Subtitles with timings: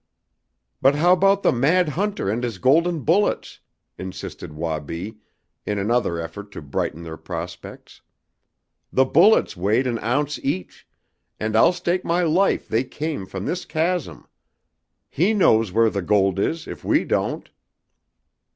[0.81, 3.59] "But how about the mad hunter and his golden bullets?"
[3.99, 5.19] insisted Wabi,
[5.63, 8.01] in another effort to brighten their prospects.
[8.91, 10.87] "The bullets weighed an ounce each,
[11.39, 14.25] and I'll stake my life they came from this chasm.
[15.07, 17.51] He knows where the gold is, if we don't!"